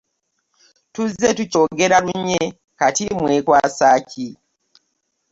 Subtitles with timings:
[0.93, 2.41] Tuzze tukyogera lunye
[2.79, 4.27] kati mwekwasa ki?